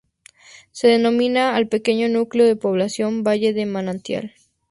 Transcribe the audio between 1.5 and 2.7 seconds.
pequeño núcleo de